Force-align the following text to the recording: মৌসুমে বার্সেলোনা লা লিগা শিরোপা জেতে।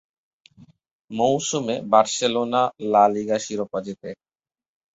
মৌসুমে 1.11 1.75
বার্সেলোনা 1.91 2.61
লা 2.91 3.03
লিগা 3.13 3.37
শিরোপা 3.45 3.79
জেতে। 3.85 4.09